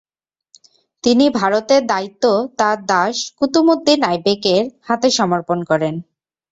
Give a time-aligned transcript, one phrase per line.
[1.03, 2.23] তিনি ভারতের দায়িত্ব
[2.59, 5.95] তার দাস কুতুবউদ্দিন আইবেকের হাতে সমর্পণ করেন।